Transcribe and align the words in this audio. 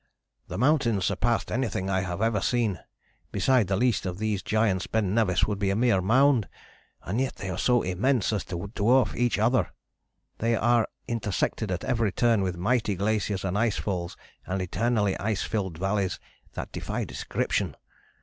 "The 0.47 0.57
mountains 0.57 1.05
surpassed 1.05 1.51
anything 1.51 1.87
I 1.87 1.99
have 2.01 2.23
ever 2.23 2.41
seen: 2.41 2.79
beside 3.31 3.67
the 3.67 3.75
least 3.75 4.07
of 4.07 4.17
these 4.17 4.41
giants 4.41 4.87
Ben 4.87 5.13
Nevis 5.13 5.45
would 5.45 5.59
be 5.59 5.69
a 5.69 5.75
mere 5.75 6.01
mound, 6.01 6.49
and 7.03 7.21
yet 7.21 7.35
they 7.35 7.51
are 7.51 7.57
so 7.59 7.83
immense 7.83 8.33
as 8.33 8.43
to 8.45 8.57
dwarf 8.69 9.15
each 9.15 9.37
other. 9.37 9.71
They 10.39 10.55
are 10.55 10.87
intersected 11.07 11.69
at 11.69 11.83
every 11.83 12.11
turn 12.11 12.41
with 12.41 12.57
mighty 12.57 12.95
glaciers 12.95 13.45
and 13.45 13.55
ice 13.55 13.77
falls 13.77 14.17
and 14.47 14.59
eternally 14.59 15.15
ice 15.19 15.43
filled 15.43 15.77
valleys 15.77 16.19
that 16.53 16.71
defy 16.71 17.05
description. 17.05 17.75